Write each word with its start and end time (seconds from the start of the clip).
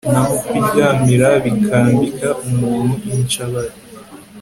naho 0.13 0.33
kuryamira 0.47 1.29
bikambika 1.43 2.27
umuntu 2.47 2.93
incabari 3.13 3.75